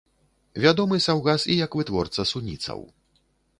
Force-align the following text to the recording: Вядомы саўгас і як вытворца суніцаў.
Вядомы 0.63 0.99
саўгас 1.07 1.45
і 1.55 1.59
як 1.65 1.71
вытворца 1.81 2.27
суніцаў. 2.33 2.79